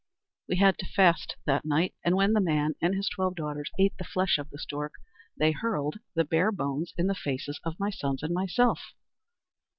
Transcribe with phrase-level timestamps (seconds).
[0.49, 3.93] We had to fast that night; and when the man and his twelve daughters ate
[3.99, 4.93] the flesh of the stork,
[5.37, 8.81] they hurled the bare bones in the faces of my sons and myself.